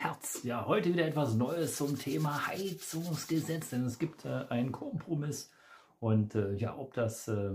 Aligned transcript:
Herz. 0.00 0.40
Ja, 0.44 0.66
heute 0.66 0.94
wieder 0.94 1.06
etwas 1.06 1.34
Neues 1.34 1.76
zum 1.76 1.98
Thema 1.98 2.46
Heizungsgesetz, 2.46 3.68
denn 3.68 3.84
es 3.84 3.98
gibt 3.98 4.24
äh, 4.24 4.46
einen 4.48 4.72
Kompromiss. 4.72 5.52
Und 5.98 6.34
äh, 6.34 6.54
ja, 6.54 6.74
ob 6.78 6.94
das 6.94 7.28
äh, 7.28 7.50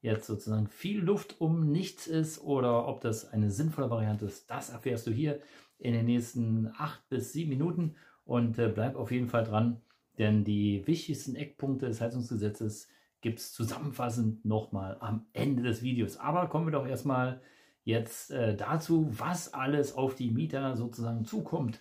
jetzt 0.00 0.28
sozusagen 0.28 0.68
viel 0.68 1.00
Luft 1.00 1.40
um 1.40 1.72
nichts 1.72 2.06
ist 2.06 2.44
oder 2.44 2.86
ob 2.86 3.00
das 3.00 3.32
eine 3.32 3.50
sinnvolle 3.50 3.90
Variante 3.90 4.26
ist, 4.26 4.48
das 4.48 4.70
erfährst 4.70 5.08
du 5.08 5.10
hier 5.10 5.40
in 5.78 5.92
den 5.92 6.06
nächsten 6.06 6.70
acht 6.78 7.08
bis 7.08 7.32
sieben 7.32 7.50
Minuten. 7.50 7.96
Und 8.24 8.56
äh, 8.60 8.68
bleib 8.68 8.94
auf 8.94 9.10
jeden 9.10 9.28
Fall 9.28 9.42
dran, 9.42 9.80
denn 10.16 10.44
die 10.44 10.86
wichtigsten 10.86 11.34
Eckpunkte 11.34 11.86
des 11.86 12.00
Heizungsgesetzes 12.00 12.86
gibt 13.20 13.40
es 13.40 13.52
zusammenfassend 13.52 14.44
nochmal 14.44 14.96
am 15.00 15.26
Ende 15.32 15.64
des 15.64 15.82
Videos. 15.82 16.18
Aber 16.18 16.46
kommen 16.46 16.68
wir 16.68 16.72
doch 16.72 16.86
erstmal 16.86 17.40
jetzt 17.84 18.30
äh, 18.30 18.56
dazu, 18.56 19.06
was 19.10 19.54
alles 19.54 19.94
auf 19.94 20.14
die 20.14 20.30
Mieter 20.30 20.76
sozusagen 20.76 21.24
zukommt. 21.24 21.80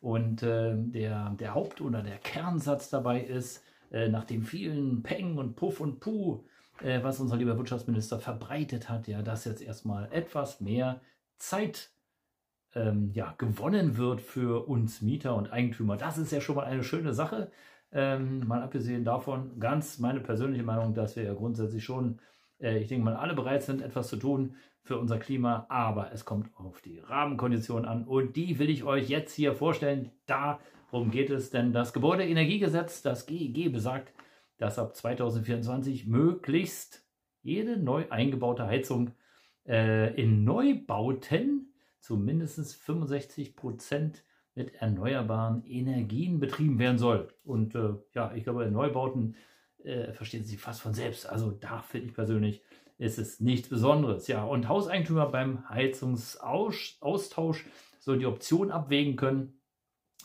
Und 0.00 0.42
äh, 0.42 0.74
der, 0.76 1.30
der 1.30 1.54
Haupt- 1.54 1.80
oder 1.80 2.02
der 2.02 2.18
Kernsatz 2.18 2.90
dabei 2.90 3.20
ist, 3.20 3.64
äh, 3.90 4.08
nach 4.08 4.24
dem 4.24 4.42
vielen 4.42 5.02
Peng 5.02 5.38
und 5.38 5.56
Puff 5.56 5.80
und 5.80 6.00
Puh, 6.00 6.44
äh, 6.82 7.02
was 7.02 7.20
unser 7.20 7.36
lieber 7.36 7.56
Wirtschaftsminister 7.56 8.18
verbreitet 8.18 8.88
hat, 8.88 9.08
ja, 9.08 9.22
dass 9.22 9.44
jetzt 9.44 9.62
erstmal 9.62 10.12
etwas 10.12 10.60
mehr 10.60 11.00
Zeit 11.38 11.90
ähm, 12.74 13.10
ja, 13.12 13.34
gewonnen 13.38 13.96
wird 13.96 14.20
für 14.20 14.68
uns 14.68 15.02
Mieter 15.02 15.34
und 15.34 15.52
Eigentümer. 15.52 15.96
Das 15.96 16.18
ist 16.18 16.32
ja 16.32 16.40
schon 16.40 16.56
mal 16.56 16.66
eine 16.66 16.84
schöne 16.84 17.14
Sache. 17.14 17.50
Ähm, 17.90 18.46
mal 18.46 18.62
abgesehen 18.62 19.04
davon, 19.04 19.58
ganz 19.58 19.98
meine 19.98 20.20
persönliche 20.20 20.62
Meinung, 20.62 20.94
dass 20.94 21.16
wir 21.16 21.22
ja 21.22 21.32
grundsätzlich 21.32 21.82
schon, 21.82 22.20
äh, 22.60 22.78
ich 22.78 22.88
denke 22.88 23.04
mal, 23.04 23.16
alle 23.16 23.34
bereit 23.34 23.62
sind, 23.62 23.80
etwas 23.80 24.08
zu 24.08 24.16
tun, 24.16 24.56
für 24.88 24.98
unser 24.98 25.18
Klima, 25.18 25.66
aber 25.68 26.12
es 26.12 26.24
kommt 26.24 26.48
auf 26.56 26.80
die 26.80 26.98
Rahmenkonditionen 26.98 27.84
an 27.84 28.04
und 28.04 28.36
die 28.36 28.58
will 28.58 28.70
ich 28.70 28.84
euch 28.84 29.10
jetzt 29.10 29.34
hier 29.34 29.54
vorstellen. 29.54 30.10
Darum 30.24 31.10
geht 31.10 31.28
es, 31.28 31.50
denn 31.50 31.74
das 31.74 31.92
Gebäudeenergiegesetz, 31.92 33.02
das 33.02 33.26
GEG, 33.26 33.70
besagt, 33.70 34.14
dass 34.56 34.78
ab 34.78 34.96
2024 34.96 36.06
möglichst 36.06 37.06
jede 37.42 37.76
neu 37.76 38.06
eingebaute 38.08 38.66
Heizung 38.66 39.12
äh, 39.66 40.14
in 40.18 40.44
Neubauten 40.44 41.74
zu 42.00 42.16
mindestens 42.16 42.74
65 42.74 43.56
Prozent 43.56 44.24
mit 44.54 44.74
erneuerbaren 44.76 45.64
Energien 45.66 46.40
betrieben 46.40 46.78
werden 46.78 46.96
soll. 46.96 47.28
Und 47.44 47.74
äh, 47.74 47.90
ja, 48.14 48.32
ich 48.34 48.44
glaube, 48.44 48.64
in 48.64 48.72
Neubauten 48.72 49.36
äh, 49.84 50.14
verstehen 50.14 50.44
Sie 50.44 50.56
fast 50.56 50.80
von 50.80 50.94
selbst. 50.94 51.28
Also 51.28 51.50
da 51.50 51.82
finde 51.82 52.06
ich 52.06 52.14
persönlich, 52.14 52.62
ist 52.98 53.18
es 53.18 53.40
nichts 53.40 53.68
Besonderes. 53.68 54.26
Ja, 54.26 54.44
und 54.44 54.68
Hauseigentümer 54.68 55.26
beim 55.26 55.68
Heizungsaustausch 55.70 57.66
sollen 58.00 58.20
die 58.20 58.26
Option 58.26 58.70
abwägen 58.70 59.16
können, 59.16 59.60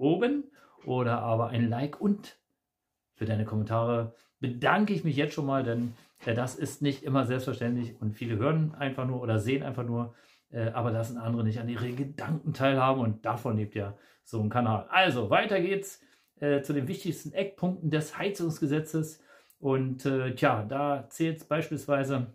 oben 0.00 0.44
oder 0.84 1.20
aber 1.20 1.48
ein 1.48 1.68
Like 1.68 2.00
und 2.00 2.38
für 3.14 3.26
deine 3.26 3.44
Kommentare 3.44 4.14
bedanke 4.40 4.94
ich 4.94 5.04
mich 5.04 5.16
jetzt 5.16 5.34
schon 5.34 5.46
mal, 5.46 5.62
denn 5.62 5.94
äh, 6.24 6.34
das 6.34 6.54
ist 6.56 6.82
nicht 6.82 7.02
immer 7.02 7.26
selbstverständlich 7.26 8.00
und 8.00 8.14
viele 8.14 8.38
hören 8.38 8.74
einfach 8.74 9.06
nur 9.06 9.20
oder 9.20 9.38
sehen 9.38 9.62
einfach 9.62 9.84
nur, 9.84 10.14
äh, 10.50 10.70
aber 10.70 10.90
lassen 10.90 11.18
andere 11.18 11.44
nicht 11.44 11.60
an 11.60 11.68
ihre 11.68 11.92
Gedanken 11.92 12.54
teilhaben 12.54 13.00
und 13.00 13.24
davon 13.24 13.56
lebt 13.56 13.74
ja 13.74 13.96
so 14.24 14.40
ein 14.40 14.48
Kanal. 14.48 14.86
Also 14.90 15.30
weiter 15.30 15.60
geht's 15.60 16.02
äh, 16.40 16.62
zu 16.62 16.72
den 16.72 16.88
wichtigsten 16.88 17.32
Eckpunkten 17.32 17.90
des 17.90 18.16
Heizungsgesetzes 18.16 19.22
und 19.58 20.06
äh, 20.06 20.34
tja, 20.34 20.64
da 20.66 21.06
zählt 21.10 21.46
beispielsweise 21.48 22.34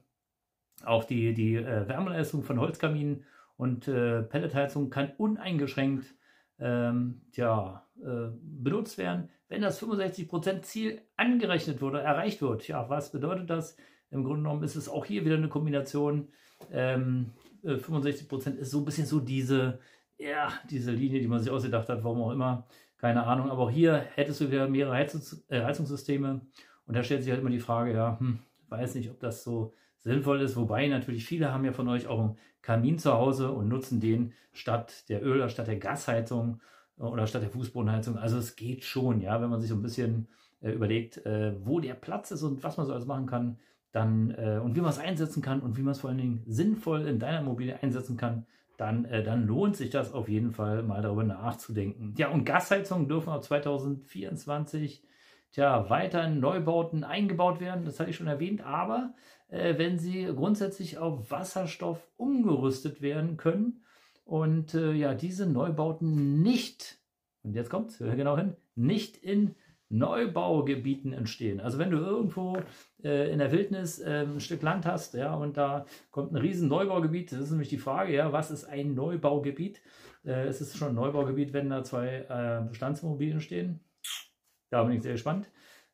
auch 0.83 1.03
die, 1.03 1.33
die 1.33 1.55
äh, 1.55 1.87
Wärmeleistung 1.87 2.43
von 2.43 2.59
Holzkaminen 2.59 3.25
und 3.57 3.87
äh, 3.87 4.21
Pelletheizung 4.21 4.89
kann 4.89 5.13
uneingeschränkt 5.17 6.13
ähm, 6.59 7.21
tja, 7.31 7.85
äh, 8.01 8.29
benutzt 8.41 8.97
werden, 8.97 9.29
wenn 9.47 9.61
das 9.61 9.81
65% 9.81 10.61
Ziel 10.63 11.01
angerechnet 11.17 11.81
wurde, 11.81 12.01
erreicht 12.01 12.41
wird. 12.41 12.67
Ja, 12.67 12.89
was 12.89 13.11
bedeutet 13.11 13.49
das? 13.49 13.77
Im 14.11 14.23
Grunde 14.23 14.43
genommen 14.43 14.63
ist 14.63 14.75
es 14.75 14.89
auch 14.89 15.05
hier 15.05 15.25
wieder 15.25 15.35
eine 15.35 15.49
Kombination. 15.49 16.27
Ähm, 16.71 17.31
äh, 17.63 17.75
65% 17.75 18.57
ist 18.57 18.71
so 18.71 18.79
ein 18.79 18.85
bisschen 18.85 19.05
so 19.05 19.19
diese, 19.19 19.79
ja, 20.17 20.53
diese 20.69 20.91
Linie, 20.91 21.19
die 21.19 21.27
man 21.27 21.39
sich 21.39 21.51
ausgedacht 21.51 21.89
hat, 21.89 22.03
warum 22.03 22.21
auch 22.21 22.31
immer, 22.31 22.67
keine 22.97 23.25
Ahnung. 23.25 23.49
Aber 23.49 23.63
auch 23.63 23.71
hier 23.71 23.97
hättest 24.15 24.41
du 24.41 24.51
wieder 24.51 24.67
mehrere 24.67 24.95
Heizungs 24.95 25.45
äh, 25.49 25.61
Heizungssysteme 25.61 26.41
und 26.87 26.95
da 26.95 27.03
stellt 27.03 27.23
sich 27.23 27.31
halt 27.31 27.41
immer 27.41 27.49
die 27.49 27.59
Frage, 27.59 27.93
ja, 27.93 28.19
hm, 28.19 28.39
weiß 28.69 28.95
nicht, 28.95 29.09
ob 29.09 29.19
das 29.19 29.43
so 29.43 29.73
sinnvoll 30.05 30.41
ist. 30.41 30.55
Wobei 30.55 30.87
natürlich 30.87 31.25
viele 31.25 31.51
haben 31.51 31.65
ja 31.65 31.73
von 31.73 31.89
euch 31.89 32.07
auch 32.07 32.19
einen 32.19 32.37
Kamin 32.61 32.97
zu 32.97 33.11
Hause 33.11 33.51
und 33.51 33.67
nutzen 33.67 33.99
den 33.99 34.31
statt 34.53 35.09
der 35.09 35.21
Öl- 35.21 35.37
oder 35.37 35.49
statt 35.49 35.67
der 35.67 35.77
Gasheizung 35.77 36.61
äh, 36.97 37.03
oder 37.03 37.27
statt 37.27 37.41
der 37.41 37.49
Fußbodenheizung. 37.49 38.17
Also 38.17 38.37
es 38.37 38.55
geht 38.55 38.85
schon, 38.85 39.19
ja, 39.19 39.41
wenn 39.41 39.49
man 39.49 39.59
sich 39.59 39.69
so 39.69 39.75
ein 39.75 39.81
bisschen 39.81 40.27
äh, 40.61 40.71
überlegt, 40.71 41.25
äh, 41.25 41.53
wo 41.65 41.81
der 41.81 41.95
Platz 41.95 42.31
ist 42.31 42.43
und 42.43 42.63
was 42.63 42.77
man 42.77 42.85
so 42.85 42.93
alles 42.93 43.05
machen 43.05 43.25
kann, 43.25 43.57
dann 43.91 44.31
äh, 44.31 44.59
und 44.63 44.75
wie 44.75 44.81
man 44.81 44.91
es 44.91 44.99
einsetzen 44.99 45.41
kann 45.41 45.59
und 45.59 45.77
wie 45.77 45.81
man 45.81 45.91
es 45.91 45.99
vor 45.99 46.09
allen 46.09 46.19
Dingen 46.19 46.43
sinnvoll 46.45 47.07
in 47.07 47.19
deiner 47.19 47.39
Immobilie 47.39 47.81
einsetzen 47.81 48.15
kann, 48.15 48.45
dann, 48.77 49.05
äh, 49.05 49.23
dann 49.23 49.47
lohnt 49.47 49.75
sich 49.75 49.89
das 49.89 50.13
auf 50.13 50.29
jeden 50.29 50.51
Fall 50.51 50.83
mal 50.83 51.01
darüber 51.01 51.23
nachzudenken. 51.23 52.13
Ja, 52.17 52.29
und 52.29 52.45
Gasheizungen 52.45 53.07
dürfen 53.07 53.29
ab 53.29 53.43
2024 53.43 55.01
tja, 55.55 55.89
weiter 55.89 56.25
in 56.25 56.41
Neubauten 56.41 57.05
eingebaut 57.05 57.61
werden, 57.61 57.85
das 57.85 57.99
hatte 57.99 58.09
ich 58.09 58.17
schon 58.17 58.27
erwähnt, 58.27 58.61
aber 58.65 59.13
äh, 59.49 59.77
wenn 59.77 59.97
sie 59.97 60.25
grundsätzlich 60.25 60.97
auf 60.97 61.31
Wasserstoff 61.31 62.07
umgerüstet 62.17 63.01
werden 63.01 63.37
können 63.37 63.83
und 64.23 64.73
äh, 64.73 64.93
ja, 64.93 65.13
diese 65.13 65.45
Neubauten 65.45 66.41
nicht, 66.41 66.99
und 67.43 67.55
jetzt 67.55 67.69
kommt 67.69 67.91
es, 67.91 67.97
genau 67.99 68.37
hin, 68.37 68.55
nicht 68.75 69.17
in 69.17 69.55
Neubaugebieten 69.89 71.13
entstehen. 71.13 71.59
Also 71.59 71.77
wenn 71.77 71.91
du 71.91 71.97
irgendwo 71.97 72.57
äh, 73.03 73.31
in 73.31 73.39
der 73.39 73.51
Wildnis 73.51 73.99
äh, 73.99 74.25
ein 74.25 74.39
Stück 74.39 74.63
Land 74.63 74.85
hast, 74.85 75.13
ja, 75.13 75.35
und 75.35 75.57
da 75.57 75.85
kommt 76.09 76.31
ein 76.31 76.37
riesen 76.37 76.67
Neubaugebiet, 76.67 77.31
das 77.31 77.39
ist 77.39 77.51
nämlich 77.51 77.69
die 77.69 77.77
Frage, 77.77 78.13
ja, 78.13 78.33
was 78.33 78.49
ist 78.49 78.65
ein 78.65 78.95
Neubaugebiet? 78.95 79.81
Äh, 80.25 80.47
es 80.47 80.59
ist 80.59 80.77
schon 80.77 80.89
ein 80.89 80.95
Neubaugebiet, 80.95 81.53
wenn 81.53 81.69
da 81.69 81.83
zwei 81.83 82.25
äh, 82.27 82.67
Bestandsimmobilien 82.67 83.41
stehen. 83.41 83.79
Da 84.71 84.83
bin 84.83 84.97
ich 84.97 85.03
sehr 85.03 85.13
gespannt, 85.13 85.51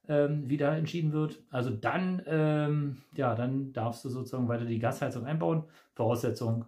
ähm, 0.08 0.50
wie 0.50 0.58
da 0.58 0.76
entschieden 0.76 1.14
wird. 1.14 1.42
Also 1.50 1.70
dann, 1.70 2.22
ähm, 2.26 2.98
ja, 3.16 3.36
dann 3.36 3.74
darfst 3.74 4.04
du 4.06 4.10
sozusagen 4.10 4.48
weiter 4.48 4.66
die 4.66 4.80
Gasheizung 4.80 5.26
einbauen. 5.26 5.64
Voraussetzung 5.94 6.66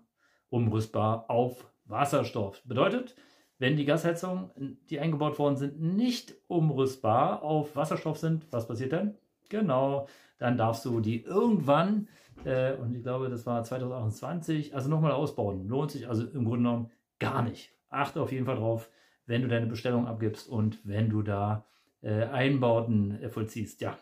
umrüstbar 0.49 1.29
auf 1.29 1.69
Wasserstoff. 1.85 2.61
Bedeutet, 2.63 3.15
wenn 3.59 3.77
die 3.77 3.85
Gasheizungen, 3.85 4.77
die 4.89 4.99
eingebaut 4.99 5.39
worden 5.39 5.57
sind, 5.57 5.79
nicht 5.81 6.35
umrüstbar 6.47 7.43
auf 7.43 7.75
Wasserstoff 7.75 8.17
sind, 8.17 8.45
was 8.51 8.67
passiert 8.67 8.93
dann? 8.93 9.15
Genau, 9.49 10.07
dann 10.37 10.57
darfst 10.57 10.85
du 10.85 10.99
die 10.99 11.23
irgendwann, 11.23 12.07
äh, 12.45 12.73
und 12.73 12.93
ich 12.95 13.03
glaube, 13.03 13.29
das 13.29 13.45
war 13.45 13.63
2028, 13.63 14.75
also 14.75 14.89
nochmal 14.89 15.11
ausbauen. 15.11 15.67
Lohnt 15.67 15.91
sich 15.91 16.07
also 16.07 16.23
im 16.23 16.45
Grunde 16.45 16.69
genommen 16.69 16.91
gar 17.19 17.41
nicht. 17.41 17.71
Achte 17.89 18.21
auf 18.21 18.31
jeden 18.31 18.45
Fall 18.45 18.57
drauf, 18.57 18.89
wenn 19.25 19.41
du 19.41 19.47
deine 19.47 19.67
Bestellung 19.67 20.07
abgibst 20.07 20.49
und 20.49 20.79
wenn 20.83 21.09
du 21.09 21.21
da 21.21 21.65
äh, 22.03 22.25
Einbauten 22.25 23.21
äh, 23.21 23.29
vollziehst. 23.29 23.81
Ja, 23.81 23.97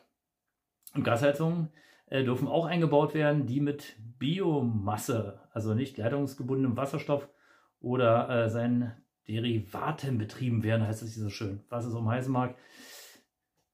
und 0.94 1.03
Gasheizungen 1.03 1.69
äh, 2.07 2.24
dürfen 2.24 2.48
auch 2.48 2.65
eingebaut 2.65 3.13
werden, 3.13 3.45
die 3.45 3.62
mit 3.62 3.95
Biomasse, 4.19 5.39
also 5.53 5.74
nicht 5.74 5.98
leitungsgebundenem 5.98 6.75
Wasserstoff 6.75 7.30
oder 7.80 8.30
äh, 8.30 8.50
seinen 8.50 8.92
Derivaten 9.27 10.18
betrieben 10.18 10.63
werden, 10.63 10.86
heißt 10.86 11.03
es 11.03 11.13
hier 11.13 11.24
so 11.24 11.30
schön. 11.30 11.63
Was 11.69 11.86
es 11.86 11.94
um 11.94 12.09
heißen 12.09 12.31
mag. 12.31 12.56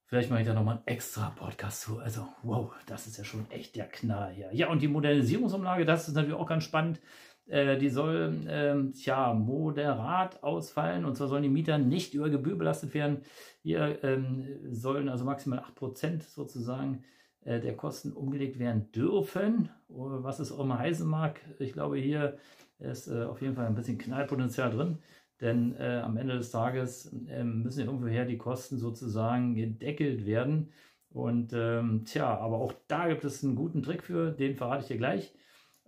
Vielleicht 0.05 0.29
mache 0.29 0.41
ich 0.41 0.47
da 0.47 0.53
nochmal 0.53 0.77
einen 0.77 0.87
extra 0.87 1.31
Podcast 1.31 1.81
zu. 1.81 1.99
Also, 1.99 2.27
wow, 2.43 2.71
das 2.85 3.07
ist 3.07 3.17
ja 3.17 3.25
schon 3.25 3.49
echt 3.51 3.75
der 3.75 3.87
Knall 3.87 4.31
hier. 4.31 4.53
Ja, 4.53 4.69
und 4.69 4.81
die 4.81 4.87
Modernisierungsumlage, 4.87 5.83
das 5.83 6.07
ist 6.07 6.13
natürlich 6.13 6.37
auch 6.39 6.47
ganz 6.47 6.63
spannend. 6.63 7.01
Äh, 7.47 7.77
die 7.77 7.89
soll, 7.89 8.45
ähm, 8.47 8.93
tja, 8.93 9.33
moderat 9.33 10.43
ausfallen. 10.43 11.05
Und 11.05 11.15
zwar 11.15 11.27
sollen 11.27 11.43
die 11.43 11.49
Mieter 11.49 11.77
nicht 11.77 12.13
über 12.13 12.29
Gebühr 12.29 12.57
belastet 12.57 12.93
werden. 12.93 13.21
Hier 13.63 14.03
ähm, 14.03 14.45
sollen 14.71 15.09
also 15.09 15.25
maximal 15.25 15.59
8% 15.59 16.23
sozusagen 16.23 17.03
äh, 17.41 17.59
der 17.59 17.75
Kosten 17.75 18.11
umgelegt 18.11 18.59
werden 18.59 18.91
dürfen. 18.91 19.69
Was 19.87 20.39
es 20.39 20.51
auch 20.51 20.59
immer 20.59 20.79
heißen 20.79 21.07
mag. 21.07 21.39
Ich 21.59 21.73
glaube, 21.73 21.97
hier 21.97 22.37
ist 22.79 23.07
äh, 23.07 23.23
auf 23.23 23.41
jeden 23.41 23.55
Fall 23.55 23.65
ein 23.65 23.75
bisschen 23.75 23.97
Knallpotenzial 23.97 24.71
drin. 24.71 24.99
Denn 25.39 25.75
äh, 25.77 26.01
am 26.03 26.17
Ende 26.17 26.37
des 26.37 26.51
Tages 26.51 27.13
äh, 27.27 27.43
müssen 27.43 27.79
ja 27.79 27.85
irgendwoher 27.85 28.25
die 28.25 28.37
Kosten 28.37 28.77
sozusagen 28.77 29.55
gedeckelt 29.55 30.25
werden. 30.25 30.71
Und 31.09 31.53
ähm, 31.53 32.03
tja, 32.05 32.37
aber 32.37 32.57
auch 32.57 32.73
da 32.87 33.07
gibt 33.07 33.23
es 33.23 33.43
einen 33.43 33.55
guten 33.55 33.83
Trick 33.83 34.03
für, 34.03 34.31
den 34.31 34.55
verrate 34.55 34.81
ich 34.81 34.87
dir 34.87 34.97
gleich. 34.97 35.33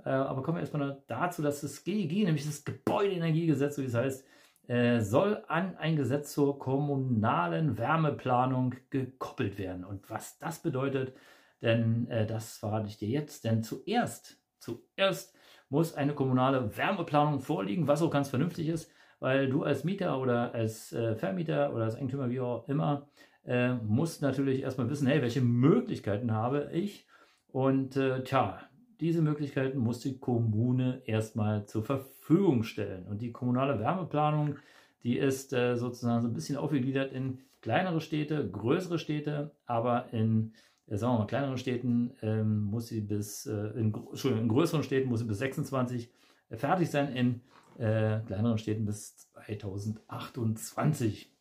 Äh, 0.05 0.09
aber 0.09 0.43
kommen 0.43 0.57
wir 0.57 0.61
erstmal 0.61 1.01
dazu, 1.07 1.41
dass 1.41 1.61
das 1.61 1.83
GEG, 1.83 2.25
nämlich 2.25 2.45
das 2.45 2.63
Gebäudeenergiegesetz, 2.63 3.75
so 3.75 3.81
wie 3.81 3.87
es 3.87 3.95
heißt, 3.95 4.25
äh, 4.67 4.99
soll 4.99 5.43
an 5.47 5.77
ein 5.77 5.95
Gesetz 5.95 6.33
zur 6.33 6.59
kommunalen 6.59 7.77
Wärmeplanung 7.77 8.75
gekoppelt 8.89 9.57
werden. 9.57 9.83
Und 9.83 10.09
was 10.09 10.37
das 10.39 10.59
bedeutet, 10.59 11.13
denn 11.61 12.07
äh, 12.09 12.25
das 12.25 12.57
verrate 12.57 12.87
ich 12.87 12.97
dir 12.97 13.09
jetzt. 13.09 13.43
Denn 13.43 13.63
zuerst, 13.63 14.37
zuerst 14.59 15.35
muss 15.69 15.93
eine 15.93 16.13
kommunale 16.13 16.75
Wärmeplanung 16.77 17.39
vorliegen, 17.39 17.87
was 17.87 18.01
auch 18.01 18.11
ganz 18.11 18.29
vernünftig 18.29 18.67
ist 18.67 18.91
weil 19.19 19.49
du 19.49 19.63
als 19.63 19.83
Mieter 19.83 20.19
oder 20.19 20.53
als 20.53 20.93
äh, 20.93 21.15
Vermieter 21.15 21.73
oder 21.73 21.85
als 21.85 21.95
Eigentümer, 21.95 22.29
wie 22.29 22.39
auch 22.39 22.67
immer, 22.67 23.09
äh, 23.45 23.73
musst 23.73 24.21
natürlich 24.21 24.61
erstmal 24.61 24.89
wissen, 24.89 25.07
hey, 25.07 25.21
welche 25.21 25.41
Möglichkeiten 25.41 26.31
habe 26.31 26.69
ich? 26.73 27.05
Und 27.47 27.97
äh, 27.97 28.23
tja, 28.23 28.59
diese 28.99 29.21
Möglichkeiten 29.21 29.79
muss 29.79 29.99
die 29.99 30.19
Kommune 30.19 31.01
erstmal 31.05 31.65
zur 31.65 31.83
Verfügung 31.83 32.63
stellen. 32.63 33.05
Und 33.07 33.21
die 33.21 33.31
kommunale 33.31 33.79
Wärmeplanung, 33.79 34.55
die 35.03 35.17
ist 35.17 35.53
äh, 35.53 35.75
sozusagen 35.75 36.21
so 36.21 36.27
ein 36.27 36.33
bisschen 36.33 36.57
aufgegliedert 36.57 37.13
in 37.13 37.39
kleinere 37.61 38.01
Städte, 38.01 38.49
größere 38.49 38.99
Städte, 38.99 39.51
aber 39.65 40.11
in 40.11 40.53
äh, 40.89 40.97
sagen 40.97 41.13
wir 41.13 41.19
mal, 41.19 41.27
kleineren 41.27 41.57
Städten 41.57 42.13
ähm, 42.21 42.63
muss 42.63 42.87
sie 42.87 43.01
bis, 43.01 43.45
äh, 43.45 43.67
in, 43.75 43.93
in, 44.23 44.47
größeren 44.47 44.83
Städten 44.83 45.09
muss 45.09 45.19
sie 45.19 45.25
bis 45.25 45.39
26 45.39 46.09
fertig 46.51 46.89
sein. 46.89 47.13
In 47.15 47.41
äh, 47.77 48.19
kleineren 48.25 48.57
Städten 48.57 48.85
bis 48.85 49.29
2028. 49.33 51.31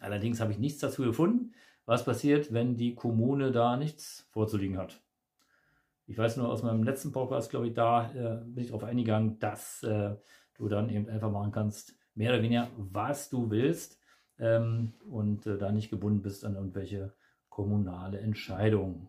Allerdings 0.00 0.40
habe 0.40 0.52
ich 0.52 0.58
nichts 0.58 0.80
dazu 0.80 1.02
gefunden, 1.02 1.52
was 1.84 2.04
passiert, 2.04 2.52
wenn 2.52 2.76
die 2.76 2.94
Kommune 2.94 3.52
da 3.52 3.76
nichts 3.76 4.26
vorzuliegen 4.30 4.78
hat. 4.78 5.01
Ich 6.06 6.18
weiß 6.18 6.36
nur 6.36 6.48
aus 6.48 6.62
meinem 6.62 6.82
letzten 6.82 7.12
Podcast, 7.12 7.50
glaube 7.50 7.68
ich, 7.68 7.74
da 7.74 8.10
äh, 8.12 8.44
bin 8.44 8.64
ich 8.64 8.68
darauf 8.68 8.84
eingegangen, 8.84 9.38
dass 9.38 9.82
äh, 9.82 10.16
du 10.54 10.68
dann 10.68 10.90
eben 10.90 11.08
einfach 11.08 11.30
machen 11.30 11.52
kannst, 11.52 11.94
mehr 12.14 12.32
oder 12.32 12.42
weniger, 12.42 12.68
was 12.76 13.30
du 13.30 13.50
willst 13.50 14.00
ähm, 14.38 14.94
und 15.08 15.46
äh, 15.46 15.58
da 15.58 15.72
nicht 15.72 15.90
gebunden 15.90 16.22
bist 16.22 16.44
an 16.44 16.56
irgendwelche 16.56 17.14
kommunale 17.48 18.18
Entscheidungen. 18.18 19.08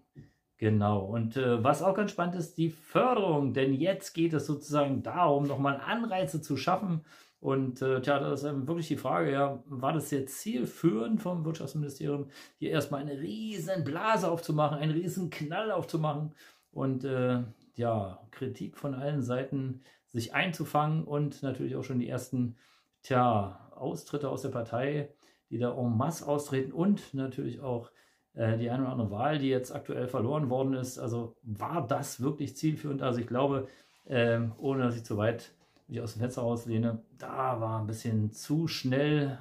Genau. 0.57 0.99
Und 0.99 1.35
äh, 1.35 1.63
was 1.63 1.81
auch 1.81 1.95
ganz 1.95 2.11
spannend 2.11 2.35
ist, 2.35 2.57
die 2.57 2.69
Förderung. 2.69 3.53
Denn 3.53 3.73
jetzt 3.73 4.13
geht 4.13 4.33
es 4.33 4.45
sozusagen 4.45 5.03
darum, 5.03 5.45
nochmal 5.45 5.81
Anreize 5.85 6.41
zu 6.41 6.55
schaffen. 6.55 7.01
Und 7.39 7.81
äh, 7.81 7.99
tja, 8.01 8.19
das 8.19 8.43
ist 8.43 8.67
wirklich 8.67 8.87
die 8.87 8.95
Frage, 8.95 9.31
ja, 9.31 9.61
war 9.65 9.91
das 9.91 10.11
jetzt 10.11 10.39
zielführend 10.39 11.21
vom 11.21 11.43
Wirtschaftsministerium, 11.43 12.29
hier 12.57 12.71
erstmal 12.71 13.01
eine 13.01 13.19
riesen 13.19 13.83
Blase 13.83 14.31
aufzumachen, 14.31 14.77
einen 14.77 14.93
riesen 14.93 15.29
Knall 15.29 15.71
aufzumachen 15.71 16.33
und 16.73 17.05
äh, 17.05 17.43
ja, 17.75 18.19
Kritik 18.31 18.77
von 18.77 18.93
allen 18.93 19.21
Seiten 19.21 19.81
sich 20.07 20.33
einzufangen 20.33 21.03
und 21.03 21.41
natürlich 21.41 21.75
auch 21.75 21.83
schon 21.83 21.99
die 21.99 22.09
ersten, 22.09 22.55
tja, 23.01 23.71
Austritte 23.75 24.29
aus 24.29 24.43
der 24.43 24.49
Partei, 24.49 25.09
die 25.49 25.57
da 25.57 25.75
en 25.75 25.97
masse 25.97 26.27
austreten 26.27 26.71
und 26.71 27.13
natürlich 27.13 27.61
auch 27.61 27.91
äh, 28.33 28.57
die 28.57 28.69
eine 28.69 28.83
oder 28.83 28.91
andere 28.91 29.11
Wahl, 29.11 29.39
die 29.39 29.49
jetzt 29.49 29.73
aktuell 29.73 30.07
verloren 30.07 30.49
worden 30.49 30.73
ist. 30.73 30.99
Also 30.99 31.35
war 31.41 31.85
das 31.85 32.21
wirklich 32.21 32.55
zielführend? 32.55 33.01
Also 33.01 33.19
ich 33.19 33.27
glaube, 33.27 33.67
äh, 34.05 34.39
ohne 34.57 34.83
dass 34.83 34.95
ich 34.95 35.03
zu 35.03 35.17
weit 35.17 35.53
mich 35.87 36.01
aus 36.01 36.13
dem 36.13 36.21
Fenster 36.21 36.41
rauslehne, 36.41 37.03
da 37.17 37.59
war 37.59 37.79
ein 37.79 37.87
bisschen 37.87 38.31
zu 38.31 38.67
schnell, 38.67 39.37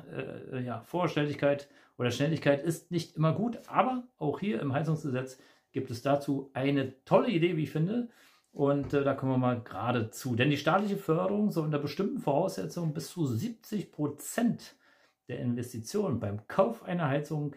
äh, 0.52 0.62
ja, 0.62 0.80
Vorstelligkeit 0.80 1.68
oder 1.98 2.10
Schnelligkeit 2.10 2.62
ist 2.62 2.90
nicht 2.90 3.16
immer 3.16 3.32
gut, 3.32 3.60
aber 3.68 4.04
auch 4.18 4.40
hier 4.40 4.60
im 4.60 4.72
Heizungsgesetz 4.72 5.38
gibt 5.72 5.90
es 5.90 6.02
dazu 6.02 6.50
eine 6.54 7.04
tolle 7.04 7.30
Idee, 7.30 7.56
wie 7.56 7.64
ich 7.64 7.70
finde. 7.70 8.08
Und 8.52 8.92
äh, 8.92 9.02
da 9.02 9.14
kommen 9.14 9.32
wir 9.32 9.38
mal 9.38 9.60
gerade 9.62 10.10
zu. 10.10 10.36
Denn 10.36 10.50
die 10.50 10.58
staatliche 10.58 10.98
Förderung 10.98 11.50
soll 11.50 11.64
unter 11.64 11.78
bestimmten 11.78 12.18
Voraussetzungen 12.18 12.92
bis 12.92 13.10
zu 13.10 13.26
70 13.26 13.90
Prozent 13.90 14.76
der 15.28 15.38
Investitionen 15.38 16.20
beim 16.20 16.46
Kauf 16.48 16.82
einer 16.82 17.08
Heizung 17.08 17.54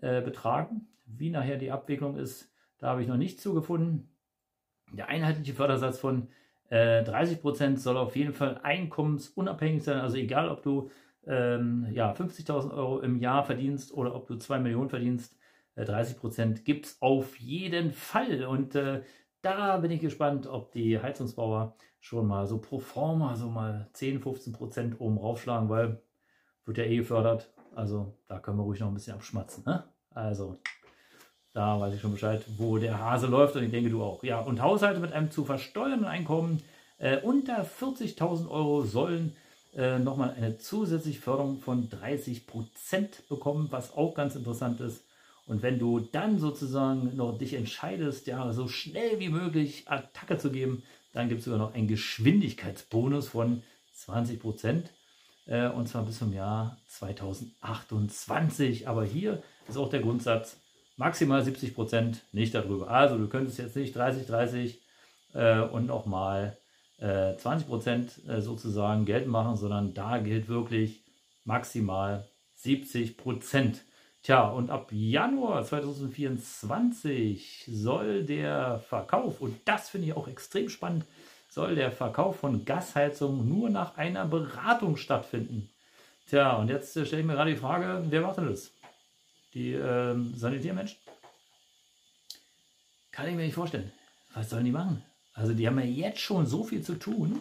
äh, 0.00 0.22
betragen. 0.22 0.88
Wie 1.04 1.30
nachher 1.30 1.58
die 1.58 1.70
Abwicklung 1.70 2.16
ist, 2.16 2.50
da 2.78 2.88
habe 2.88 3.02
ich 3.02 3.08
noch 3.08 3.18
nicht 3.18 3.40
zugefunden. 3.40 4.08
Der 4.92 5.08
einheitliche 5.08 5.52
Fördersatz 5.52 5.98
von 5.98 6.28
äh, 6.70 7.02
30% 7.02 7.76
soll 7.76 7.98
auf 7.98 8.16
jeden 8.16 8.32
Fall 8.32 8.58
einkommensunabhängig 8.62 9.82
sein. 9.82 10.00
Also 10.00 10.16
egal, 10.16 10.48
ob 10.48 10.62
du 10.62 10.90
ähm, 11.26 11.86
ja, 11.92 12.12
50.000 12.12 12.72
Euro 12.72 13.00
im 13.00 13.18
Jahr 13.18 13.44
verdienst 13.44 13.92
oder 13.92 14.14
ob 14.14 14.26
du 14.26 14.36
2 14.36 14.58
Millionen 14.60 14.88
verdienst, 14.88 15.36
äh, 15.76 15.84
30% 15.84 16.62
gibt 16.62 16.86
es 16.86 17.02
auf 17.02 17.38
jeden 17.38 17.92
Fall. 17.92 18.44
Und 18.44 18.74
äh, 18.74 19.02
da 19.42 19.78
bin 19.78 19.90
ich 19.90 20.00
gespannt, 20.00 20.46
ob 20.46 20.72
die 20.72 21.00
Heizungsbauer 21.00 21.76
schon 22.00 22.26
mal 22.26 22.46
so 22.46 22.58
pro 22.58 22.78
forma 22.78 23.36
so 23.36 23.48
mal 23.48 23.88
10, 23.92 24.22
15% 24.22 24.98
oben 24.98 25.18
raufschlagen, 25.18 25.68
weil 25.68 26.02
wird 26.64 26.78
ja 26.78 26.84
eh 26.84 26.96
gefördert. 26.96 27.52
Also 27.74 28.18
da 28.26 28.38
können 28.38 28.58
wir 28.58 28.64
ruhig 28.64 28.80
noch 28.80 28.88
ein 28.88 28.94
bisschen 28.94 29.14
abschmatzen. 29.14 29.64
Ne? 29.66 29.84
Also 30.10 30.58
da 31.52 31.80
weiß 31.80 31.94
ich 31.94 32.00
schon 32.00 32.12
Bescheid, 32.12 32.44
wo 32.58 32.78
der 32.78 32.98
Hase 32.98 33.26
läuft 33.26 33.56
und 33.56 33.64
ich 33.64 33.70
denke 33.70 33.90
du 33.90 34.02
auch. 34.02 34.22
Ja, 34.22 34.40
und 34.40 34.62
Haushalte 34.62 35.00
mit 35.00 35.12
einem 35.12 35.30
zu 35.30 35.44
versteuernden 35.44 36.06
Einkommen 36.06 36.62
äh, 36.98 37.18
unter 37.18 37.64
40.000 37.64 38.48
Euro 38.48 38.82
sollen 38.82 39.34
äh, 39.74 39.98
nochmal 39.98 40.34
eine 40.36 40.58
zusätzliche 40.58 41.20
Förderung 41.20 41.58
von 41.58 41.88
30% 41.88 42.42
bekommen, 43.28 43.68
was 43.70 43.94
auch 43.94 44.14
ganz 44.14 44.36
interessant 44.36 44.80
ist. 44.80 45.04
Und 45.50 45.64
wenn 45.64 45.80
du 45.80 45.98
dann 45.98 46.38
sozusagen 46.38 47.16
noch 47.16 47.36
dich 47.36 47.54
entscheidest, 47.54 48.28
ja, 48.28 48.52
so 48.52 48.68
schnell 48.68 49.18
wie 49.18 49.30
möglich 49.30 49.82
Attacke 49.86 50.38
zu 50.38 50.52
geben, 50.52 50.84
Dann 51.12 51.28
gibt 51.28 51.40
es 51.40 51.46
sogar 51.46 51.58
noch 51.58 51.74
einen 51.74 51.88
Geschwindigkeitsbonus 51.88 53.26
von 53.26 53.64
20 53.94 54.38
Prozent. 54.38 54.92
Äh, 55.46 55.68
und 55.68 55.88
zwar 55.88 56.04
bis 56.04 56.20
zum 56.20 56.32
Jahr 56.32 56.78
2028. 56.86 58.86
Aber 58.86 59.04
hier 59.04 59.42
ist 59.66 59.76
auch 59.76 59.90
der 59.90 60.02
Grundsatz, 60.02 60.60
maximal 60.96 61.42
70 61.42 61.74
Prozent, 61.74 62.22
nicht 62.30 62.54
darüber. 62.54 62.88
Also 62.88 63.18
du 63.18 63.26
könntest 63.26 63.58
jetzt 63.58 63.74
nicht 63.74 63.96
30, 63.96 64.28
30 64.28 64.80
äh, 65.34 65.62
und 65.62 65.86
nochmal 65.86 66.58
äh, 66.98 67.36
20 67.36 67.66
Prozent 67.66 68.20
äh, 68.28 68.40
sozusagen 68.40 69.04
geltend 69.04 69.32
machen, 69.32 69.56
sondern 69.56 69.94
da 69.94 70.18
gilt 70.18 70.46
wirklich 70.46 71.02
maximal 71.44 72.28
70 72.54 73.16
Prozent. 73.16 73.82
Tja, 74.22 74.48
und 74.48 74.70
ab 74.70 74.90
Januar 74.92 75.64
2024 75.64 77.64
soll 77.70 78.24
der 78.24 78.80
Verkauf, 78.80 79.40
und 79.40 79.58
das 79.64 79.88
finde 79.88 80.08
ich 80.08 80.12
auch 80.14 80.28
extrem 80.28 80.68
spannend, 80.68 81.06
soll 81.48 81.74
der 81.74 81.90
Verkauf 81.90 82.38
von 82.38 82.66
Gasheizung 82.66 83.48
nur 83.48 83.70
nach 83.70 83.96
einer 83.96 84.26
Beratung 84.26 84.98
stattfinden. 84.98 85.70
Tja, 86.28 86.56
und 86.56 86.68
jetzt 86.68 86.96
äh, 86.96 87.06
stelle 87.06 87.22
ich 87.22 87.26
mir 87.26 87.34
gerade 87.34 87.52
die 87.52 87.56
Frage, 87.56 88.04
wer 88.10 88.20
macht 88.20 88.36
denn 88.36 88.48
das? 88.48 88.72
Die 89.54 89.72
ähm, 89.72 90.34
Sanitärmenschen? 90.36 90.98
Kann 93.10 93.26
ich 93.26 93.34
mir 93.34 93.44
nicht 93.44 93.54
vorstellen. 93.54 93.90
Was 94.34 94.50
sollen 94.50 94.64
die 94.64 94.70
machen? 94.70 95.02
Also 95.32 95.54
die 95.54 95.66
haben 95.66 95.80
ja 95.80 95.86
jetzt 95.86 96.20
schon 96.20 96.46
so 96.46 96.62
viel 96.62 96.82
zu 96.82 96.94
tun. 96.94 97.40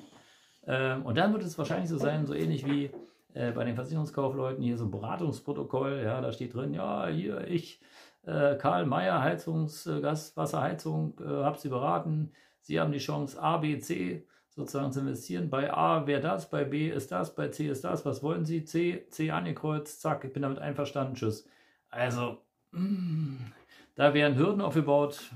Ähm, 0.66 1.06
und 1.06 1.16
dann 1.16 1.34
wird 1.34 1.44
es 1.44 1.58
wahrscheinlich 1.58 1.90
so 1.90 1.98
sein, 1.98 2.26
so 2.26 2.34
ähnlich 2.34 2.66
wie 2.66 2.90
äh, 3.34 3.52
bei 3.52 3.64
den 3.64 3.76
Versicherungskaufleuten 3.76 4.64
hier 4.64 4.78
so 4.78 4.86
ein 4.86 4.92
Beratungsprotokoll. 4.92 6.02
Ja, 6.04 6.22
da 6.22 6.32
steht 6.32 6.54
drin, 6.54 6.74
ja, 6.74 7.08
hier 7.08 7.48
ich, 7.48 7.80
äh, 8.26 8.56
Karl 8.56 8.86
Mayer, 8.86 9.22
Heizungs-, 9.22 9.88
äh, 9.88 10.00
äh, 10.00 11.44
habe 11.44 11.58
Sie 11.60 11.70
beraten. 11.70 12.32
Sie 12.62 12.80
haben 12.80 12.92
die 12.92 13.00
Chance 13.00 13.42
A, 13.42 13.58
B, 13.58 13.80
C 13.80 14.26
sozusagen 14.50 14.92
zu 14.92 15.00
investieren. 15.02 15.50
Bei 15.50 15.74
A 15.74 16.06
wäre 16.06 16.22
das, 16.22 16.50
bei 16.50 16.64
B 16.64 16.90
ist 16.90 17.12
das, 17.12 17.34
bei 17.36 17.48
C 17.48 17.68
ist 17.68 17.84
das. 17.84 18.06
Was 18.06 18.22
wollen 18.22 18.46
Sie? 18.46 18.66
C, 18.66 19.06
C 19.10 19.32
angekreuzt, 19.32 20.02
zack, 20.02 20.26
ich 20.26 20.34
bin 20.34 20.42
damit 20.42 20.60
einverstanden, 20.60 21.16
tschüss. 21.16 21.48
Also, 21.90 22.38
mh, 22.72 22.82
mm, 22.82 23.52
da 23.96 24.14
werden 24.14 24.38
Hürden 24.38 24.62
aufgebaut. 24.62 25.32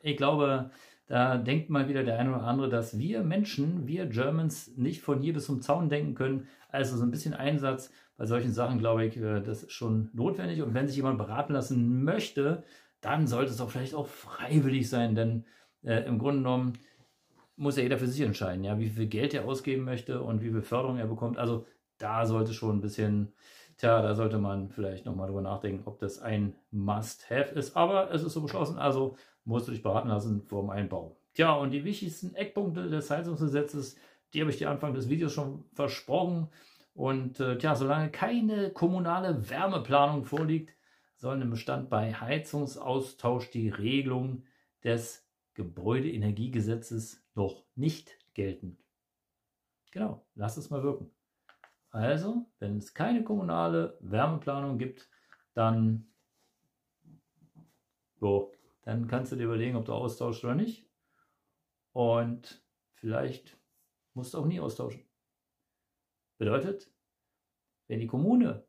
Ich 0.00 0.16
glaube, 0.16 0.70
da 1.08 1.38
denkt 1.38 1.70
mal 1.70 1.88
wieder 1.88 2.04
der 2.04 2.18
eine 2.18 2.30
oder 2.30 2.44
andere, 2.44 2.68
dass 2.68 2.98
wir 2.98 3.22
Menschen, 3.22 3.86
wir 3.86 4.06
Germans, 4.06 4.76
nicht 4.76 5.00
von 5.00 5.20
hier 5.20 5.32
bis 5.32 5.46
zum 5.46 5.62
Zaun 5.62 5.88
denken 5.88 6.14
können. 6.14 6.46
Also 6.68 6.96
so 6.96 7.02
ein 7.02 7.10
bisschen 7.10 7.32
Einsatz 7.32 7.90
bei 8.18 8.26
solchen 8.26 8.52
Sachen, 8.52 8.78
glaube 8.78 9.06
ich, 9.06 9.16
äh, 9.16 9.40
das 9.40 9.62
ist 9.62 9.72
schon 9.72 10.10
notwendig. 10.12 10.60
Und 10.62 10.74
wenn 10.74 10.86
sich 10.86 10.96
jemand 10.96 11.16
beraten 11.18 11.54
lassen 11.54 12.04
möchte, 12.04 12.62
dann 13.00 13.26
sollte 13.26 13.52
es 13.52 13.60
auch 13.60 13.70
vielleicht 13.70 13.94
auch 13.94 14.06
freiwillig 14.06 14.88
sein, 14.90 15.14
denn 15.14 15.44
äh, 15.82 16.04
im 16.04 16.18
Grunde 16.18 16.40
genommen 16.40 16.72
muss 17.56 17.76
ja 17.76 17.84
jeder 17.84 17.98
für 17.98 18.06
sich 18.06 18.20
entscheiden, 18.20 18.64
ja, 18.64 18.78
wie 18.78 18.88
viel 18.88 19.06
Geld 19.06 19.34
er 19.34 19.46
ausgeben 19.46 19.84
möchte 19.84 20.22
und 20.22 20.42
wie 20.42 20.50
viel 20.50 20.62
Förderung 20.62 20.98
er 20.98 21.06
bekommt. 21.06 21.38
Also 21.38 21.66
da 21.96 22.26
sollte 22.26 22.52
schon 22.52 22.78
ein 22.78 22.80
bisschen, 22.80 23.32
tja, 23.78 24.02
da 24.02 24.14
sollte 24.14 24.38
man 24.38 24.68
vielleicht 24.68 25.06
nochmal 25.06 25.28
drüber 25.28 25.42
nachdenken, 25.42 25.82
ob 25.86 25.98
das 25.98 26.20
ein 26.20 26.54
Must-Have 26.70 27.54
ist. 27.54 27.76
Aber 27.76 28.12
es 28.12 28.22
ist 28.22 28.32
so 28.32 28.42
beschlossen, 28.42 28.78
also 28.78 29.16
musst 29.48 29.66
du 29.66 29.72
dich 29.72 29.82
beraten 29.82 30.08
lassen 30.08 30.42
vor 30.42 30.62
dem 30.62 30.70
Einbau. 30.70 31.16
Tja, 31.34 31.54
und 31.54 31.70
die 31.70 31.84
wichtigsten 31.84 32.34
Eckpunkte 32.34 32.88
des 32.88 33.10
Heizungsgesetzes, 33.10 33.96
die 34.34 34.40
habe 34.40 34.50
ich 34.50 34.58
dir 34.58 34.70
Anfang 34.70 34.92
des 34.92 35.08
Videos 35.08 35.32
schon 35.32 35.64
versprochen. 35.72 36.48
Und 36.94 37.40
äh, 37.40 37.56
tja, 37.56 37.74
solange 37.74 38.10
keine 38.10 38.70
kommunale 38.70 39.48
Wärmeplanung 39.48 40.24
vorliegt, 40.24 40.74
sollen 41.16 41.42
im 41.42 41.50
Bestand 41.50 41.88
bei 41.88 42.12
Heizungsaustausch 42.12 43.50
die 43.50 43.70
Regelungen 43.70 44.44
des 44.84 45.26
Gebäudeenergiegesetzes 45.54 47.24
noch 47.34 47.64
nicht 47.74 48.18
gelten. 48.34 48.78
Genau, 49.90 50.26
lass 50.34 50.56
es 50.58 50.70
mal 50.70 50.82
wirken. 50.82 51.10
Also, 51.90 52.46
wenn 52.58 52.76
es 52.76 52.92
keine 52.92 53.24
kommunale 53.24 53.96
Wärmeplanung 54.00 54.76
gibt, 54.76 55.08
dann 55.54 56.06
so, 58.20 58.52
dann 58.88 59.06
kannst 59.06 59.32
du 59.32 59.36
dir 59.36 59.44
überlegen, 59.44 59.76
ob 59.76 59.84
du 59.84 59.92
austauschst 59.92 60.42
oder 60.44 60.54
nicht. 60.54 60.88
Und 61.92 62.64
vielleicht 62.94 63.58
musst 64.14 64.32
du 64.32 64.38
auch 64.38 64.46
nie 64.46 64.60
austauschen. 64.60 65.06
Bedeutet, 66.38 66.90
wenn 67.86 68.00
die 68.00 68.06
Kommune 68.06 68.66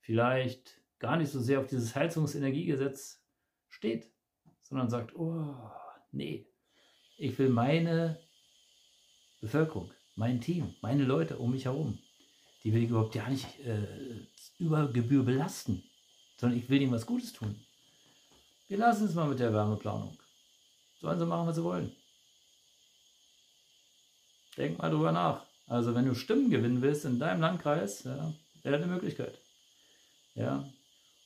vielleicht 0.00 0.82
gar 0.98 1.16
nicht 1.16 1.30
so 1.30 1.38
sehr 1.38 1.60
auf 1.60 1.68
dieses 1.68 1.94
Heizungsenergiegesetz 1.94 3.24
steht, 3.68 4.12
sondern 4.60 4.90
sagt, 4.90 5.14
oh, 5.14 5.54
nee, 6.10 6.48
ich 7.16 7.38
will 7.38 7.50
meine 7.50 8.18
Bevölkerung, 9.40 9.92
mein 10.16 10.40
Team, 10.40 10.74
meine 10.82 11.04
Leute 11.04 11.38
um 11.38 11.52
mich 11.52 11.66
herum, 11.66 12.00
die 12.64 12.72
will 12.72 12.82
ich 12.82 12.90
überhaupt 12.90 13.14
ja 13.14 13.28
nicht 13.28 13.60
äh, 13.60 14.26
über 14.58 14.92
Gebühr 14.92 15.22
belasten, 15.22 15.84
sondern 16.38 16.58
ich 16.58 16.68
will 16.68 16.82
ihnen 16.82 16.90
was 16.90 17.06
Gutes 17.06 17.32
tun. 17.32 17.64
Wir 18.68 18.78
lassen 18.78 19.06
es 19.06 19.14
mal 19.14 19.28
mit 19.28 19.40
der 19.40 19.52
Wärmeplanung. 19.52 20.16
Sollen 21.00 21.18
sie 21.18 21.26
machen, 21.26 21.46
was 21.46 21.56
sie 21.56 21.64
wollen. 21.64 21.92
Denk 24.56 24.78
mal 24.78 24.90
drüber 24.90 25.12
nach. 25.12 25.42
Also 25.66 25.94
wenn 25.94 26.06
du 26.06 26.14
Stimmen 26.14 26.50
gewinnen 26.50 26.82
willst 26.82 27.04
in 27.04 27.18
deinem 27.18 27.40
Landkreis, 27.40 28.04
ja, 28.04 28.32
wäre 28.62 28.76
eine 28.76 28.86
Möglichkeit. 28.86 29.38
Ja. 30.34 30.64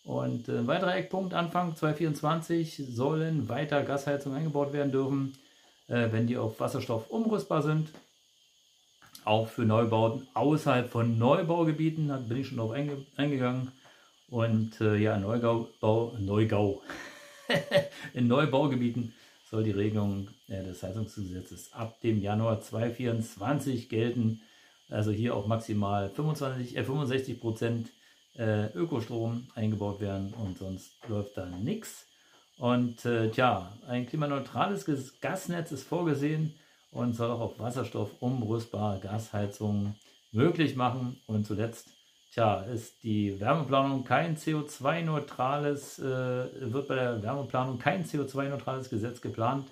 Und 0.05 0.49
äh, 0.49 0.59
ein 0.59 0.67
weiterer 0.67 0.97
Eckpunkt, 0.97 1.35
Anfang 1.35 1.77
2024 1.77 2.85
sollen 2.89 3.49
weiter 3.49 3.83
Gasheizungen 3.83 4.39
eingebaut 4.39 4.73
werden 4.73 4.93
dürfen, 4.93 5.37
äh, 5.89 6.11
wenn 6.13 6.27
die 6.27 6.39
auf 6.39 6.61
Wasserstoff 6.61 7.11
umrüstbar 7.11 7.63
sind. 7.63 7.91
Auch 9.25 9.49
für 9.49 9.63
Neubauten 9.63 10.27
außerhalb 10.35 10.89
von 10.89 11.19
Neubaugebieten, 11.19 12.09
da 12.09 12.17
bin 12.17 12.39
ich 12.39 12.49
schon 12.49 12.73
einge 12.73 13.05
eingegangen. 13.17 13.73
Und 14.31 14.81
äh, 14.81 14.97
ja, 14.97 15.19
Neugau, 15.19 15.69
Bau, 15.81 16.15
Neugau, 16.19 16.83
in 18.15 18.27
Neubaugebieten 18.27 19.15
soll 19.51 19.65
die 19.65 19.71
Regelung 19.71 20.29
äh, 20.49 20.63
des 20.63 20.83
Heizungsgesetzes 20.83 21.73
ab 21.73 22.01
dem 22.01 22.21
Januar 22.21 22.61
2024 22.61 23.89
gelten. 23.89 24.41
Also 24.91 25.11
hier 25.11 25.35
auch 25.35 25.47
maximal 25.47 26.11
25, 26.11 26.77
äh, 26.77 26.85
65 26.85 27.41
Prozent 27.41 27.89
äh, 28.37 28.67
Ökostrom 28.73 29.49
eingebaut 29.55 30.01
werden 30.01 30.33
und 30.35 30.59
sonst 30.59 30.93
läuft 31.09 31.37
da 31.37 31.47
nichts. 31.47 32.07
Und 32.59 33.05
äh, 33.05 33.31
tja, 33.31 33.73
ein 33.87 34.07
klimaneutrales 34.07 34.85
Gasnetz 35.21 35.73
ist 35.73 35.85
vorgesehen 35.85 36.55
und 36.91 37.15
soll 37.15 37.31
auch 37.31 37.41
auf 37.41 37.59
Wasserstoff 37.59 38.11
umrüstbare 38.21 39.01
Gasheizungen 39.01 39.95
möglich 40.33 40.75
machen. 40.77 41.21
Und 41.27 41.47
zuletzt 41.47 41.89
Tja, 42.31 42.61
ist 42.63 43.03
die 43.03 43.41
Wärmeplanung 43.41 44.05
kein 44.05 44.37
CO2-neutrales, 44.37 45.99
äh, 45.99 46.73
wird 46.73 46.89
bei 46.89 46.95
der 46.95 47.23
Wärmeplanung 47.23 47.79
kein 47.79 48.05
CO2-neutrales 48.05 48.91
Gesetz 48.91 49.23
geplant, 49.23 49.71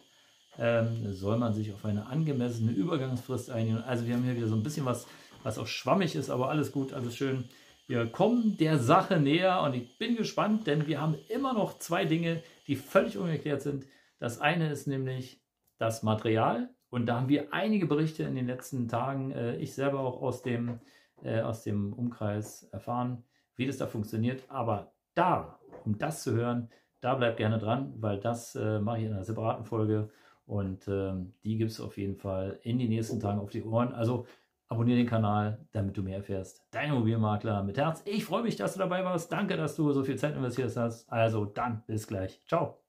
ähm, 0.58 1.12
soll 1.12 1.36
man 1.36 1.52
sich 1.52 1.72
auf 1.74 1.84
eine 1.84 2.06
angemessene 2.06 2.72
Übergangsfrist 2.72 3.50
einigen. 3.50 3.82
Also 3.82 4.06
wir 4.06 4.14
haben 4.14 4.24
hier 4.24 4.36
wieder 4.36 4.48
so 4.48 4.56
ein 4.56 4.62
bisschen 4.62 4.86
was, 4.86 5.06
was 5.42 5.58
auch 5.58 5.66
schwammig 5.66 6.16
ist, 6.16 6.30
aber 6.30 6.48
alles 6.48 6.72
gut, 6.72 6.94
alles 6.94 7.14
schön. 7.14 7.44
Wir 7.88 8.06
kommen 8.06 8.56
der 8.56 8.78
Sache 8.78 9.20
näher 9.20 9.60
und 9.62 9.74
ich 9.74 9.98
bin 9.98 10.16
gespannt, 10.16 10.66
denn 10.66 10.86
wir 10.86 11.00
haben 11.00 11.14
immer 11.28 11.52
noch 11.52 11.78
zwei 11.78 12.06
Dinge, 12.06 12.42
die 12.66 12.76
völlig 12.76 13.18
ungeklärt 13.18 13.62
sind. 13.62 13.84
Das 14.18 14.40
eine 14.40 14.70
ist 14.70 14.86
nämlich 14.86 15.42
das 15.78 16.02
Material 16.02 16.70
und 16.88 17.04
da 17.04 17.16
haben 17.16 17.28
wir 17.28 17.52
einige 17.52 17.86
Berichte 17.86 18.22
in 18.22 18.34
den 18.34 18.46
letzten 18.46 18.88
Tagen, 18.88 19.30
äh, 19.32 19.56
ich 19.56 19.74
selber 19.74 20.00
auch 20.00 20.22
aus 20.22 20.42
dem 20.42 20.80
äh, 21.22 21.40
aus 21.40 21.62
dem 21.62 21.92
Umkreis 21.92 22.64
erfahren, 22.72 23.24
wie 23.56 23.66
das 23.66 23.78
da 23.78 23.86
funktioniert. 23.86 24.44
Aber 24.48 24.92
da, 25.14 25.58
um 25.84 25.98
das 25.98 26.22
zu 26.22 26.32
hören, 26.34 26.68
da 27.00 27.14
bleibt 27.14 27.36
gerne 27.36 27.58
dran, 27.58 27.94
weil 27.98 28.18
das 28.18 28.54
äh, 28.54 28.80
mache 28.80 28.98
ich 28.98 29.04
in 29.04 29.12
einer 29.12 29.24
separaten 29.24 29.64
Folge 29.64 30.10
und 30.46 30.86
ähm, 30.88 31.34
die 31.44 31.56
gibt 31.56 31.72
es 31.72 31.80
auf 31.80 31.98
jeden 31.98 32.16
Fall 32.16 32.58
in 32.62 32.78
den 32.78 32.88
nächsten 32.88 33.20
Tagen 33.20 33.40
auf 33.40 33.50
die 33.50 33.62
Ohren. 33.62 33.92
Also 33.92 34.26
abonniere 34.68 34.98
den 34.98 35.06
Kanal, 35.06 35.66
damit 35.72 35.96
du 35.96 36.02
mehr 36.02 36.18
erfährst. 36.18 36.64
Dein 36.70 36.90
Immobilienmakler 36.90 37.62
mit 37.62 37.78
Herz. 37.78 38.02
Ich 38.04 38.24
freue 38.24 38.42
mich, 38.42 38.56
dass 38.56 38.74
du 38.74 38.78
dabei 38.78 39.04
warst. 39.04 39.30
Danke, 39.30 39.56
dass 39.56 39.76
du 39.76 39.92
so 39.92 40.04
viel 40.04 40.16
Zeit 40.16 40.36
investiert 40.36 40.76
hast. 40.76 41.10
Also 41.10 41.44
dann 41.44 41.82
bis 41.86 42.06
gleich. 42.06 42.40
Ciao. 42.46 42.85